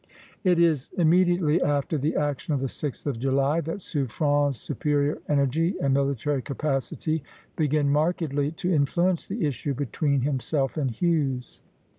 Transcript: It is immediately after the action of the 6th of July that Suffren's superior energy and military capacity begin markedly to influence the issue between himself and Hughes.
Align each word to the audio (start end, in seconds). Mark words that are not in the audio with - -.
It 0.43 0.57
is 0.57 0.89
immediately 0.97 1.61
after 1.61 1.95
the 1.95 2.15
action 2.15 2.55
of 2.55 2.59
the 2.59 2.65
6th 2.65 3.05
of 3.05 3.19
July 3.19 3.61
that 3.61 3.83
Suffren's 3.83 4.57
superior 4.57 5.19
energy 5.29 5.75
and 5.79 5.93
military 5.93 6.41
capacity 6.41 7.21
begin 7.55 7.87
markedly 7.91 8.49
to 8.53 8.73
influence 8.73 9.27
the 9.27 9.45
issue 9.45 9.75
between 9.75 10.21
himself 10.21 10.75
and 10.75 10.89
Hughes. 10.89 11.61